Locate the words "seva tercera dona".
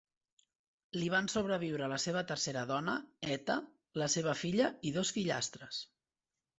2.07-2.97